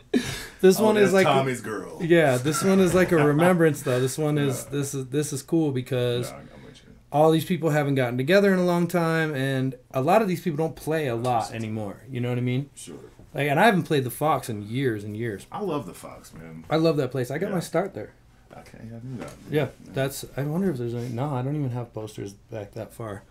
[0.60, 1.26] this Oh, one is like.
[1.26, 1.98] Tommy's girl.
[2.02, 4.00] Yeah, this one is like a remembrance though.
[4.00, 6.92] This one is this is this is cool because No, I'm with you.
[7.12, 10.40] all these people haven't gotten together in a long time, and a lot of these
[10.40, 12.02] people don't play a lot anymore.
[12.08, 12.70] You know what I mean?
[12.74, 12.94] Sure.
[13.34, 15.46] Like, and I haven't played the Fox in years and years.
[15.50, 16.64] I love the Fox, man.
[16.70, 17.30] I love that place.
[17.30, 18.12] I got my start there.
[18.56, 19.32] Okay, yeah, I knew that.
[19.50, 20.24] Yeah, that's.
[20.36, 21.08] I wonder if there's any.
[21.08, 23.24] No, I don't even have posters back that far.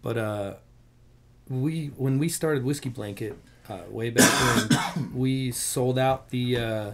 [0.00, 0.54] But uh,
[1.50, 3.36] we when we started Whiskey Blanket
[3.68, 4.30] uh, way back
[4.96, 6.56] when, we sold out the.
[6.56, 6.92] Uh,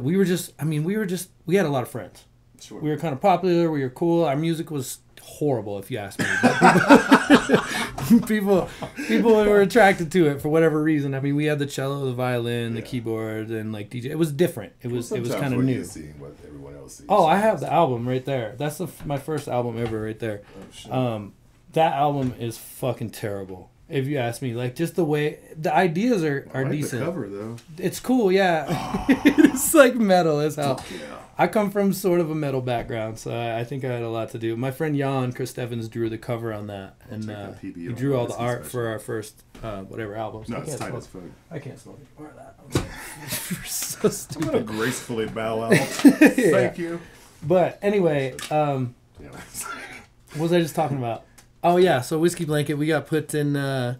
[0.00, 0.54] we were just.
[0.58, 1.28] I mean, we were just.
[1.44, 2.24] We had a lot of friends.
[2.60, 2.80] sure.
[2.80, 3.70] We were kind of popular.
[3.70, 4.24] We were cool.
[4.24, 6.26] Our music was horrible, if you ask me.
[6.42, 8.68] But people,
[9.08, 11.14] people were attracted to it for whatever reason.
[11.14, 14.06] I mean, we had the cello, the violin, the keyboard, and like DJ.
[14.06, 14.72] It was different.
[14.82, 15.74] It was it was kind of new.
[15.74, 17.06] you see what everyone else sees.
[17.08, 18.54] Oh, I have the album right there.
[18.58, 20.42] That's the, my first album ever, right there.
[20.90, 21.00] Oh.
[21.00, 21.34] Um,
[21.72, 23.70] that album is fucking terrible.
[23.88, 27.00] If you ask me, like just the way the ideas are are like decent.
[27.00, 27.56] the cover though.
[27.76, 29.04] It's cool, yeah.
[29.08, 30.84] it's like metal as hell.
[30.92, 31.16] Yeah.
[31.40, 34.10] I come from sort of a metal background, so I I think I had a
[34.10, 34.56] lot to do.
[34.58, 38.14] My friend Jan Chris Evans drew the cover on that, and check uh, he drew
[38.14, 38.70] all the art Special.
[38.80, 40.50] for our first uh, whatever albums.
[40.50, 41.22] No, I it's can't tight as fuck.
[41.50, 42.84] I can't smoke anymore of that.
[43.50, 44.66] You're so I'm gonna stupid.
[44.66, 45.76] gracefully bow out.
[45.76, 47.00] Thank you.
[47.42, 51.24] But anyway, um, what was I just talking about?
[51.64, 52.74] Oh yeah, so whiskey blanket.
[52.74, 53.56] We got put in.
[53.56, 53.96] Uh,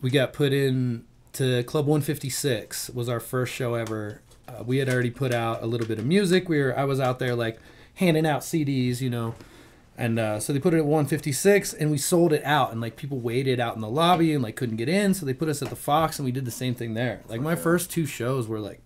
[0.00, 2.88] we got put in to Club 156.
[2.90, 4.22] Was our first show ever.
[4.48, 6.48] Uh, we had already put out a little bit of music.
[6.48, 6.78] We were.
[6.78, 7.58] I was out there like
[7.94, 9.34] handing out CDs, you know,
[9.96, 12.96] And uh, so they put it at 156, and we sold it out, and like
[12.96, 15.62] people waited out in the lobby and like couldn't get in, so they put us
[15.62, 17.22] at the Fox, and we did the same thing there.
[17.28, 18.80] Like my first two shows were like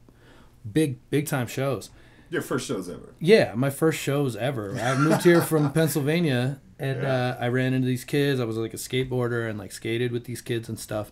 [0.73, 1.91] big, big time shows.
[2.31, 3.13] Your first shows ever.
[3.19, 4.77] Yeah, my first shows ever.
[4.79, 8.39] I moved here from Pennsylvania, and uh, I ran into these kids.
[8.39, 11.11] I was like a skateboarder and like skated with these kids and stuff,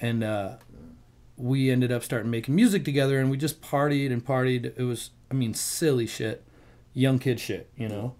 [0.00, 0.58] and uh,
[1.36, 4.72] we ended up starting making music together, and we just partied and partied.
[4.76, 6.44] It was, I mean, silly shit,
[6.94, 8.14] young kid shit, you know,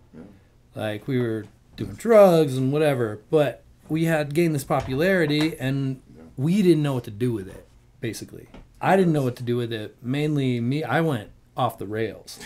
[0.74, 6.00] like we were doing drugs and whatever, but we had gained this popularity, and
[6.36, 7.66] we didn't know what to do with it.
[8.00, 8.48] Basically,
[8.80, 9.96] I didn't know what to do with it.
[10.02, 12.38] Mainly me, I went off the rails.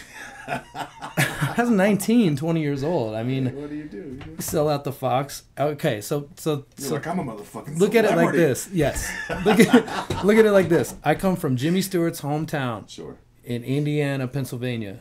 [1.57, 3.15] I was 19, 20 years old.
[3.15, 4.21] I mean, What do you do?
[4.39, 5.45] sell out the Fox.
[5.59, 8.69] Okay, so so so like, I'm a motherfucking look at it like this.
[8.73, 9.11] Yes,
[9.45, 9.75] look at
[10.25, 10.95] look at it like this.
[11.05, 13.17] I come from Jimmy Stewart's hometown Sure.
[13.45, 15.01] in Indiana, Pennsylvania,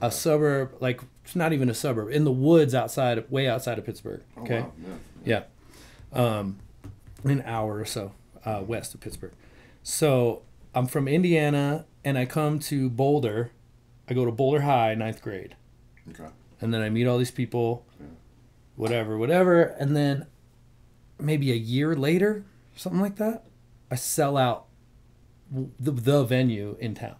[0.00, 3.78] a suburb like it's not even a suburb in the woods outside, of, way outside
[3.78, 4.22] of Pittsburgh.
[4.36, 4.72] Oh, Okay, wow,
[5.24, 5.42] yeah.
[6.14, 6.58] yeah, um,
[7.24, 8.12] an hour or so
[8.44, 9.32] uh, west of Pittsburgh.
[9.82, 10.42] So
[10.74, 13.50] I'm from Indiana, and I come to Boulder.
[14.08, 15.54] I go to Boulder High, ninth grade
[16.08, 16.28] Okay.
[16.60, 17.86] and then I meet all these people,
[18.76, 20.26] whatever, whatever, and then
[21.18, 23.44] maybe a year later, something like that,
[23.90, 24.66] I sell out
[25.50, 27.16] the, the venue in town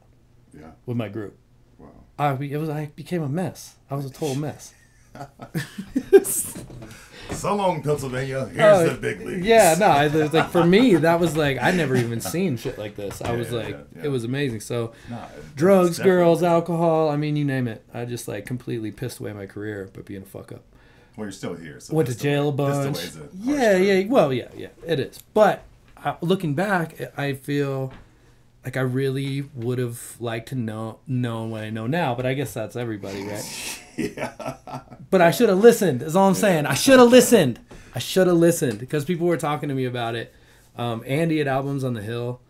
[0.57, 0.73] Yeah.
[0.87, 1.37] with my group.
[1.79, 1.89] Wow.
[2.19, 3.77] I it was I became a mess.
[3.91, 4.73] I was a total mess.
[7.33, 8.47] So long, Pennsylvania.
[8.47, 9.47] Here's Oh, the big leagues.
[9.47, 12.97] Yeah, no, I, like for me that was like I never even seen shit like
[12.97, 13.23] this.
[13.23, 14.61] I Yeah, was yeah, like, yeah, it was amazing.
[14.61, 17.83] So it- drugs, girls, alcohol, I mean, you name it.
[17.95, 20.63] I just like completely pissed away my career by being a fuck up.
[21.17, 21.81] Well, you're still here.
[21.81, 22.99] So went to jail a bunch.
[23.35, 24.07] Yeah, yeah.
[24.09, 24.69] Well, yeah, yeah.
[24.87, 25.23] It is.
[25.35, 25.65] But
[26.05, 27.93] uh, looking back, I feel
[28.65, 32.15] like I really would have liked to know known what I know now.
[32.15, 33.81] But I guess that's everybody, right?
[34.17, 34.81] Yeah.
[35.11, 36.03] But I should have listened.
[36.03, 36.67] Is all I'm saying.
[36.67, 37.59] I should have listened.
[37.95, 40.33] I should have listened because people were talking to me about it.
[40.79, 42.41] Um, Andy at Albums on the Hill.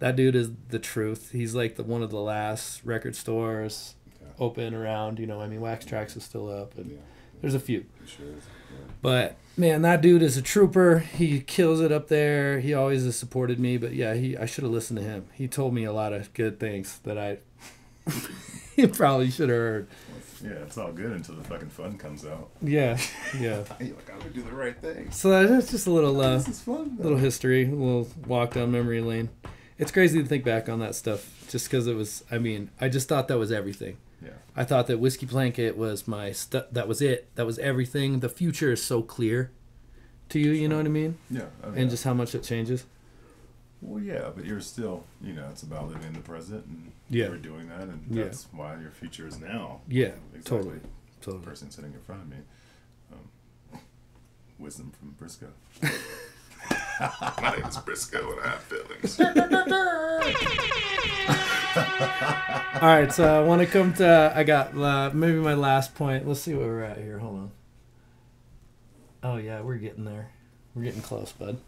[0.00, 1.30] That dude is the truth.
[1.30, 3.94] He's like the one of the last record stores
[4.40, 5.20] open around.
[5.20, 6.96] You know, I mean, Wax Trax is still up, and Yeah.
[7.40, 7.84] there's a few.
[8.04, 8.26] Sure.
[8.26, 8.76] Yeah.
[9.00, 10.98] But man, that dude is a trooper.
[10.98, 12.58] He kills it up there.
[12.58, 13.76] He always has supported me.
[13.76, 15.26] But yeah, he I should have listened to him.
[15.34, 17.38] He told me a lot of good things that I
[18.74, 19.88] he probably should have heard.
[20.42, 22.50] Yeah, it's all good until the fucking fun comes out.
[22.60, 22.98] Yeah,
[23.38, 23.64] yeah.
[23.80, 25.10] You're like, I'm gonna do the right thing.
[25.10, 26.96] So that's just a little uh, This is fun.
[26.96, 27.04] though.
[27.04, 29.30] little history, a little walk down memory lane.
[29.78, 32.24] It's crazy to think back on that stuff, just because it was.
[32.30, 33.96] I mean, I just thought that was everything.
[34.22, 34.30] Yeah.
[34.56, 36.66] I thought that whiskey blanket was my stuff.
[36.70, 37.28] That was it.
[37.34, 38.20] That was everything.
[38.20, 39.50] The future is so clear
[40.28, 40.50] to you.
[40.52, 41.18] You know what I mean?
[41.30, 41.46] Yeah.
[41.62, 42.84] I mean, And just how much it changes.
[43.82, 47.26] Well, yeah, but you're still, you know, it's about living in the present, and Yeah.
[47.26, 48.24] you're doing that, and Yeah.
[48.24, 49.80] that's why your future is now.
[49.88, 50.42] Yeah, Exactly.
[50.44, 50.80] totally,
[51.22, 52.36] The person sitting in front of me,
[53.12, 53.78] um,
[54.58, 55.48] wisdom from Brisco.
[57.42, 59.20] My name is Brisco, and I have feelings.
[62.82, 64.32] All right, so I want to come to.
[64.34, 66.26] I got uh, maybe my last point.
[66.28, 67.18] Let's see where we're at here.
[67.18, 67.50] Hold on.
[69.24, 70.30] Oh yeah, we're getting there.
[70.74, 71.58] We're getting close, bud.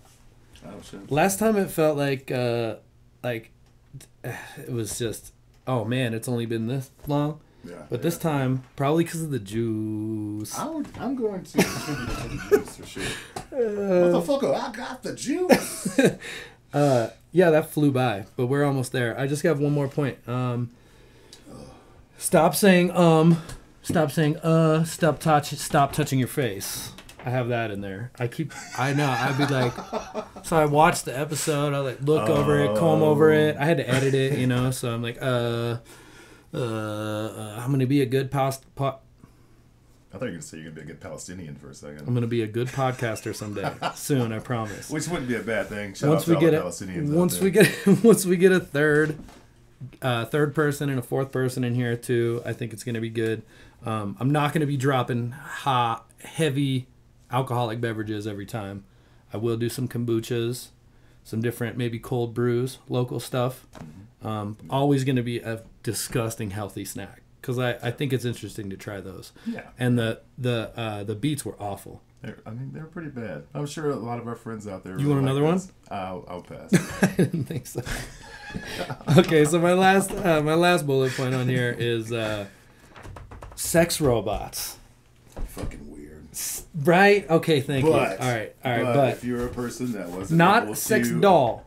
[0.67, 1.11] Oh shit.
[1.11, 2.77] Last time it felt like, uh,
[3.23, 3.51] like,
[4.25, 5.33] it was just.
[5.67, 7.41] Oh man, it's only been this long.
[7.65, 7.85] Yeah.
[7.89, 10.59] But this time, probably because of the juice.
[10.59, 13.03] I would, I'm going to contribute to the juice for sure.
[13.53, 16.01] Motherfucker, I got the juice.
[16.75, 19.17] Uh, yeah, that flew by, but we're almost there.
[19.17, 20.19] I just have one more point.
[20.29, 20.73] Um,
[22.19, 23.41] stop saying um,
[23.81, 26.91] stop saying uh, stop touch, stop touching your face.
[27.25, 28.13] I have that in there.
[28.19, 29.09] I keep, I know.
[29.09, 29.73] I'd be like,
[30.45, 31.73] so I watched the episode.
[31.73, 33.57] I like look over it, comb over it.
[33.57, 34.71] I had to edit it, you know.
[34.71, 35.79] So I'm like, uh,
[36.53, 38.65] uh, uh I'm gonna be a good post.
[38.75, 38.99] Po-
[40.15, 41.71] I thought you were going to say you're going to be a good Palestinian for
[41.71, 42.07] a second.
[42.07, 44.33] I'm gonna be a good podcaster someday, soon.
[44.33, 44.89] I promise.
[44.89, 45.95] Which wouldn't be a bad thing.
[45.95, 48.25] Shout once out we to get all it, the Palestinians out once we get once
[48.25, 49.19] we get a third,
[50.03, 53.11] uh, third person and a fourth person in here too, I think it's gonna be
[53.11, 53.43] good.
[53.85, 56.87] Um, I'm not gonna be dropping hot, heavy
[57.35, 58.85] alcoholic beverages every time.
[59.33, 60.69] I will do some kombuchas,
[61.25, 63.67] some different maybe cold brews, local stuff.
[64.23, 68.77] Um, always gonna be a disgusting healthy snack because I, I think it's interesting to
[68.77, 69.33] try those.
[69.47, 69.69] Yeah.
[69.79, 72.01] And the the uh, the beets were awful.
[72.23, 73.45] They're, I mean, they're pretty bad.
[73.53, 74.99] I'm sure a lot of our friends out there.
[74.99, 75.71] You want really another like one?
[75.91, 76.73] I'll, I'll pass.
[77.03, 77.83] I didn't think so.
[79.19, 82.47] okay, so my last uh, my last bullet point on here is uh,
[83.57, 84.79] sex robots.
[85.49, 85.84] Fucking.
[86.75, 87.29] Right?
[87.31, 87.93] Okay, thank you.
[87.93, 90.75] All But, right, all right, but, but, if you're a person that wasn't not to,
[90.75, 91.65] sex doll,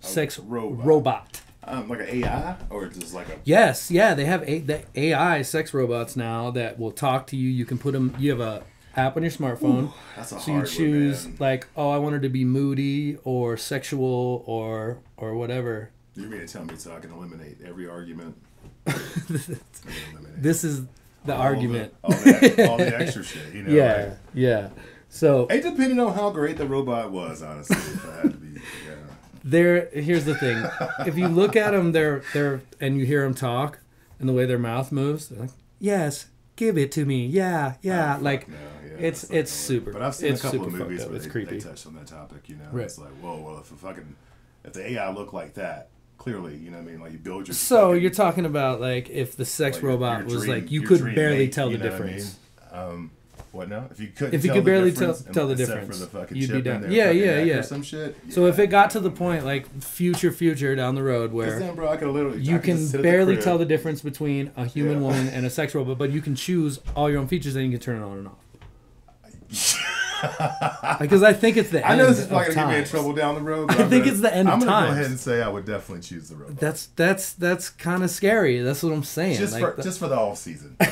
[0.00, 0.84] sex robot.
[0.86, 1.40] robot.
[1.64, 5.40] um, like an AI or just like a Yes, yeah, they have a, the AI
[5.42, 7.48] sex robots now that will talk to you.
[7.48, 8.14] You can put them.
[8.18, 8.62] You have a
[8.96, 9.92] app on your smartphone.
[10.14, 14.42] That's a so you choose one, like, oh, I wanted to be moody or sexual
[14.46, 15.90] or or whatever.
[16.16, 18.36] You mean to tell me so I can eliminate every argument?
[18.86, 19.62] Eliminate
[20.42, 20.82] This is
[21.24, 21.94] the all argument.
[22.02, 23.72] The, all, the, all the extra shit, you know?
[23.72, 24.68] yeah, like- yeah.
[25.08, 27.76] So It depended on how great the robot was, honestly.
[27.76, 28.94] if I had to be, yeah.
[29.44, 30.64] there here's the thing
[31.06, 33.78] if you look at them they're they're and you hear them talk
[34.18, 38.16] and the way their mouth moves they're like yes give it to me yeah yeah
[38.18, 38.56] Oh, like no,
[38.86, 41.08] yeah, it's it's gonna super But I've seen it's a couple of movies up.
[41.08, 42.48] where it's they, creepy they touched on that topic.
[42.48, 42.84] You know, Right.
[42.86, 44.16] it's like, whoa, well, if a fucking
[44.64, 45.90] if the AI looked like that,
[46.24, 47.54] clearly, you know, what I mean, like you build your.
[47.54, 50.70] so fucking- you're talking about like if the sex like, robot your was dream- like
[50.70, 52.38] you could barely mate, tell the know what I difference
[52.72, 52.80] mean?
[52.80, 53.10] Um,
[53.52, 53.86] what now?
[53.92, 56.50] If you could, If you could barely tell- tell the difference, for the fucking you'd
[56.50, 56.90] be down.
[56.90, 57.60] Yeah, yeah, yeah.
[57.60, 58.16] Some shit.
[58.30, 61.74] so if it got to the point like future future down the road where then,
[61.76, 64.94] bro, I could literally, you can at the barely tell the difference between a human
[64.94, 65.06] Yeah.
[65.06, 67.70] woman and a sex robot but you can choose all your own features and you
[67.70, 68.38] can turn it on and off
[71.00, 73.12] because I think it's the I know this is probably gonna get me in trouble
[73.12, 73.68] down the road.
[73.68, 75.48] But I think gonna- it's the end of I'm gonna go ahead and say I
[75.48, 76.58] would definitely choose the robot.
[76.58, 78.60] That's that's that's kind of scary.
[78.60, 79.38] That's what I'm saying.
[79.38, 80.76] just Like, for the- just for the off season.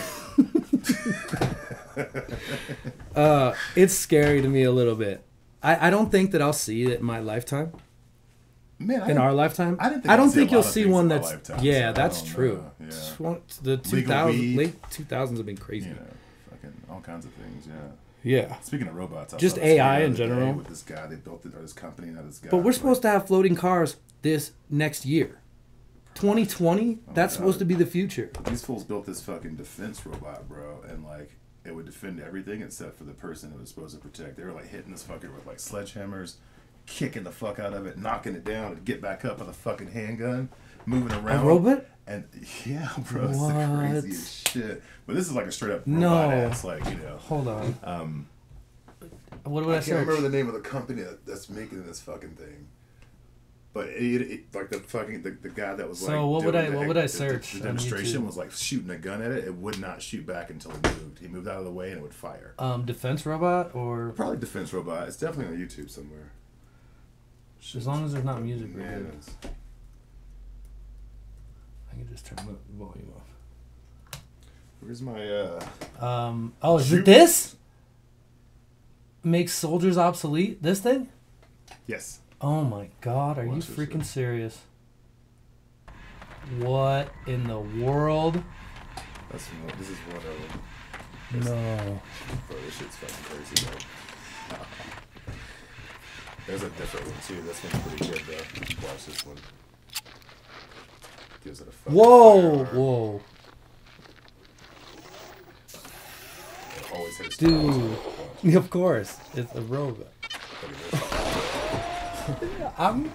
[3.14, 5.23] uh, it's scary to me a little bit.
[5.62, 7.73] I, I don't think that I'll see it in my lifetime.
[8.79, 11.61] Man, In our lifetime, I didn't think I don't think you'll see one that's lifetime,
[11.62, 12.64] yeah, I that's true.
[12.81, 12.88] Yeah.
[13.62, 15.90] The two thousand late two thousands have been crazy.
[15.90, 16.01] you know,
[16.51, 17.68] fucking all kinds of things.
[17.68, 17.75] Yeah.
[18.24, 20.52] Yeah, Speaking of robots, I Just AI in general.
[20.54, 22.50] With this guy, they built it, or this company, not this guy.
[22.50, 25.40] but we're supposed to have floating cars this next year,
[26.14, 26.98] 2020.
[27.14, 28.30] That's supposed to be the future.
[28.48, 31.32] These fools built this fucking defense robot, bro, and like
[31.64, 34.37] it would defend everything except for the person it was supposed to protect.
[34.37, 36.35] They were like hitting this fucker with like sledgehammers,
[36.87, 39.52] kicking the fuck out of it, knocking it down, and get back up with a
[39.52, 40.48] fucking handgun,
[40.87, 41.47] moving around.
[41.47, 41.87] robot?
[42.07, 42.25] And
[42.66, 44.83] yeah, bro, it's the craziest shit.
[45.07, 46.11] But this is like a straight up No.
[46.11, 47.16] robot ass, like you know.
[47.16, 47.75] Hold on.
[47.85, 48.27] Um,
[49.45, 52.01] What would I, I can't remember the name of the company that, that's making this
[52.01, 52.68] fucking thing.
[53.73, 56.53] But it, it, like the fucking the, the guy that was So like what would
[56.53, 58.27] doing I- the- what would I search The, on demonstration YouTube?
[58.27, 59.45] was like shooting a gun at it.
[59.45, 61.18] It would not shoot back until it moved.
[61.21, 62.55] He moved out of the way and it would fire.
[62.59, 65.09] Um, defense robot or Probably defense robot.
[65.09, 66.33] It's definitely on YouTube somewhere.
[67.75, 68.68] as long as there's not music.
[68.75, 69.14] we're Man, good.
[69.14, 69.37] it's-
[71.92, 74.20] I can just turn the volume off.
[74.81, 75.64] where's my uh?
[76.00, 77.00] Um, oh, is Shoot.
[77.00, 77.57] it this?
[79.22, 80.62] Makes soldiers obsolete?
[80.62, 81.09] This thing?
[81.87, 82.20] Yes.
[82.40, 84.61] Oh my god, are you Watch this freaking serious?
[86.59, 88.42] What in the world?
[89.31, 90.61] That's one, this is one of them.
[91.44, 92.00] No.
[92.48, 94.59] Bro, this shit's fucking crazy, bro.
[96.46, 97.40] There's a different one too.
[97.42, 98.87] This one's pretty good though.
[98.88, 99.37] Watch this one.
[101.44, 102.76] Gives it a Whoa, firearm.
[102.76, 103.20] whoa.
[106.76, 107.96] It always hits Dude.
[108.57, 110.09] Of course, it's a robot.
[110.62, 110.72] Look
[112.33, 112.72] at this.
[112.76, 113.12] I'm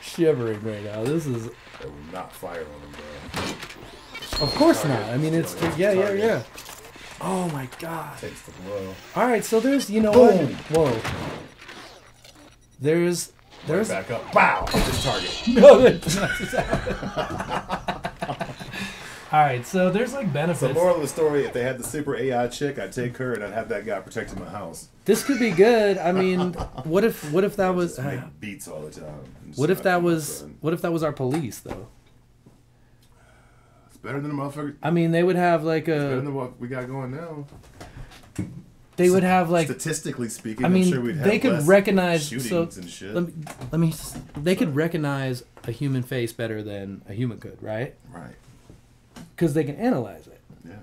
[0.00, 1.02] shivering right now.
[1.02, 2.92] This is, It will not fire on them,
[3.32, 4.46] bro.
[4.46, 5.02] of course not.
[5.10, 5.76] I mean, it's, Target.
[5.78, 6.24] yeah, yeah, Target.
[6.24, 6.42] yeah.
[7.20, 8.16] Oh my god.
[8.18, 8.94] Takes the blow.
[9.16, 10.52] All right, so there's, you know Boom.
[10.70, 10.92] what?
[10.92, 11.00] Whoa.
[12.80, 13.32] There's,
[13.66, 14.34] there's, Back up.
[14.34, 14.66] Wow.
[14.72, 15.42] This target.
[15.48, 18.00] no, that's not-
[19.32, 20.60] All right, so there's like benefits.
[20.72, 23.32] The moral of the story: If they had the super AI chick, I'd take her
[23.32, 24.90] and I'd have that guy protecting my house.
[25.06, 25.98] This could be good.
[25.98, 26.52] I mean,
[26.84, 29.24] what if, what if that was, Just make beats all the time.
[29.56, 31.88] what if that was, what if that was our police though?
[33.88, 34.76] It's better than the motherfucker.
[34.80, 37.44] I mean, they would have like a Better than what we got going now.
[38.96, 42.28] They would have like Statistically speaking, I mean, I'm sure we'd have they could recognize-
[42.28, 43.14] shootings so, and shit.
[43.14, 43.32] let me,
[43.72, 43.92] let me,
[44.36, 47.94] they could recognize a human face better than a human could, right?
[48.12, 48.34] right.
[49.34, 50.74] Because they can analyze it Yeah.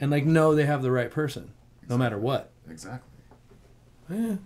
[0.00, 1.50] and like know they have the right person,
[1.88, 2.50] no matter what.
[2.70, 3.08] Exactly.
[4.10, 4.36] Eh,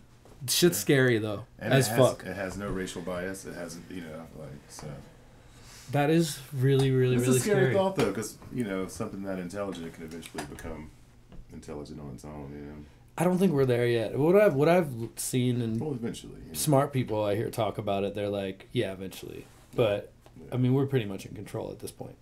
[0.49, 2.25] shit's scary though, And as it has, fuck.
[2.27, 3.45] It has no racial bias.
[3.45, 4.87] It hasn't, you know, like so.
[5.93, 7.75] That is really, really, It's really a scary, scary.
[7.75, 10.91] thought though, because you know something that intelligent can eventually become
[11.53, 12.51] intelligent on its own.
[12.55, 12.85] You know,
[13.17, 14.19] I don't think we're there yet.
[14.19, 16.41] What I've what I've seen and well, eventually.
[16.41, 16.55] You know.
[16.55, 19.47] smart people I hear talk about it, they're like, yeah, eventually.
[19.75, 20.13] But
[20.51, 22.17] I mean, we're pretty much in control at this point.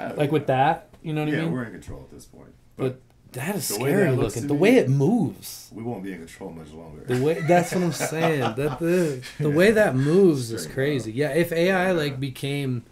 [0.00, 1.50] Oh, Like with that, you know what yeah, I mean?
[1.50, 2.54] Yeah, we're in control at this point.
[2.76, 3.00] But
[3.32, 4.46] that is scary that looking.
[4.46, 5.70] The me- way it moves.
[5.72, 7.04] we won't be in control much longer.
[7.04, 8.40] The way that's what I'm saying.
[8.56, 11.12] That the the way that moves is crazy.
[11.12, 12.84] Yeah, if AI like became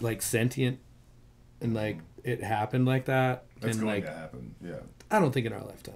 [0.00, 0.78] like sentient
[1.60, 2.30] and like mm-hmm.
[2.30, 4.54] it happened like that, That's and going like to happen.
[4.64, 4.80] Yeah.
[5.10, 5.94] I don't think in our lifetime.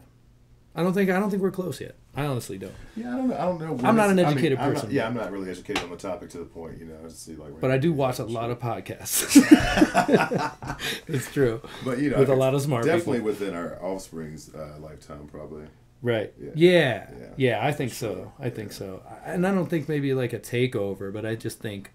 [0.75, 1.97] I don't think I don't think we're close yet.
[2.17, 2.73] I honestly don't.
[2.97, 3.35] Yeah, I don't know.
[3.37, 3.89] I don't know.
[3.89, 4.91] I'm not an I mean, educated I'm not- person.
[4.91, 6.97] yeah, I'm not really educated on the topic to the point, you know.
[7.09, 7.61] See like.
[7.61, 9.37] But I do watch a lot of podcasts.
[11.09, 11.61] it's true.
[11.85, 13.27] But you know, with a lot of smart Definitely people.
[13.29, 15.65] within our offspring's uh, lifetime, probably.
[16.01, 16.33] Right.
[16.41, 16.51] Yeah.
[16.55, 17.07] Yeah.
[17.19, 17.67] Yeah, Yeah.
[17.67, 18.33] I think so.
[18.39, 19.03] I think so.
[19.25, 21.93] And I don't think maybe like a takeover, but I just think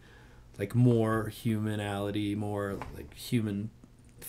[0.58, 3.70] like more humanality, more like human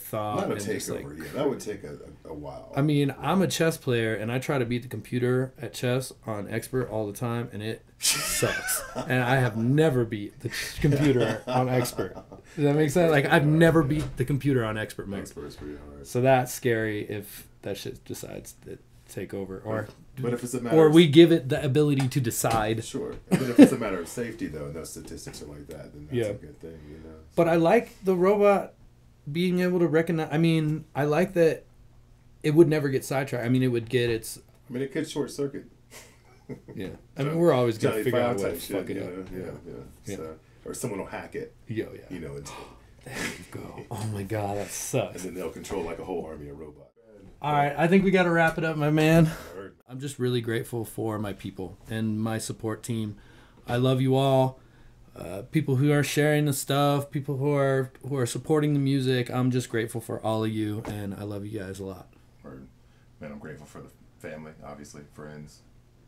[0.08, 0.48] thought.
[0.48, 1.18] Not a just, like- takeover.
[1.18, 2.72] yeah, that would take a, a, while.
[2.76, 6.12] I mean, I'm a chess player and I try to beat the computer at chess
[6.26, 8.82] on expert all the time and it sucks.
[8.96, 10.50] and I have never beat the
[10.80, 12.14] computer on expert.
[12.56, 13.10] Does that make sense?
[13.10, 15.20] Like I've never beat the computer on expert mode.
[15.20, 16.06] Expert is pretty hard.
[16.06, 18.78] So that's scary if that shit decides to
[19.08, 19.88] take over or
[20.18, 22.84] But if it's a matter or we give it the ability to decide.
[22.84, 23.14] Sure.
[23.30, 26.06] But if it's a matter of safety, though, and those statistics are like that, then
[26.10, 26.26] that's Yeah.
[26.26, 27.16] a good thing, you know?
[27.34, 28.74] But I like the robot
[29.32, 30.28] being able to recognize.
[30.32, 31.64] I mean, I like that
[32.42, 33.44] it would never get sidetracked.
[33.44, 34.38] I mean, it would get its.
[34.68, 35.64] I mean, it could short circuit.
[36.74, 36.88] Yeah.
[37.16, 39.02] I mean, we're always gonna Johnny figure out what type to shit, fuck it you
[39.02, 39.32] up.
[39.32, 39.38] know?
[39.38, 39.72] Yeah, yeah.
[40.06, 40.16] Yeah.
[40.16, 42.00] So, or someone will hack it, Yeah, yeah.
[42.10, 42.38] you know,
[43.04, 43.84] there you Go.
[43.90, 45.16] Oh my god, that sucks.
[45.16, 46.84] and then they'll control like a whole army of robots.
[47.40, 49.30] All right, I think we got to wrap it up, my man.
[49.88, 53.16] I'm just really grateful for my people and my support team.
[53.66, 54.58] I love you all.
[55.18, 59.28] Uh, people who are sharing the stuff, people who are who are supporting the music.
[59.30, 62.06] I'm just grateful for all of you, and I love you guys a lot.
[62.44, 62.62] Or,
[63.20, 63.90] man, I'm grateful for the
[64.20, 65.62] family, obviously, friends,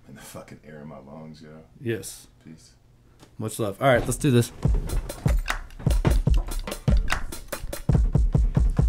[0.06, 1.48] and the fucking air in my lungs, yo.
[1.80, 2.74] Yes, Peace.
[3.36, 3.82] much love.
[3.82, 4.52] All right, let's do this.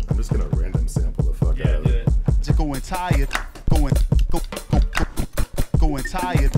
[0.07, 2.07] I'm just gonna random sample the fuck out of it.
[2.43, 3.30] Just going tired,
[3.72, 3.93] going,
[4.30, 6.51] go, go, go, going tired.